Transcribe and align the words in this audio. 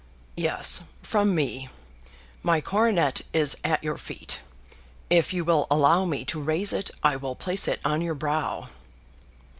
"Yes, 0.35 0.81
from 1.03 1.35
me. 1.35 1.69
My 2.41 2.59
coronet 2.59 3.21
is 3.33 3.55
at 3.63 3.83
your 3.83 3.97
feet. 3.99 4.39
If 5.11 5.31
you 5.31 5.45
will 5.45 5.67
allow 5.69 6.05
me 6.05 6.25
to 6.25 6.41
raise 6.41 6.73
it, 6.73 6.89
I 7.03 7.15
will 7.17 7.35
place 7.35 7.67
it 7.67 7.79
on 7.85 8.01
your 8.01 8.15
brow." 8.15 8.69